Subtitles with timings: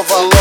[0.00, 0.39] lover, lover.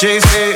[0.00, 0.47] Jay Z.